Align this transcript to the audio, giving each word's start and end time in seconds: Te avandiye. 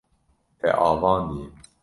Te 0.59 0.69
avandiye. 0.89 1.45